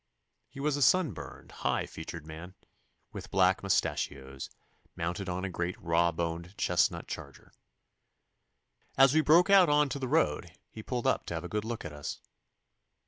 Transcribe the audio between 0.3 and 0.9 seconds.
He was a